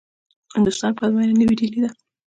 [0.49, 1.89] د هندوستان پلازمېنه نوې ډيلې دې.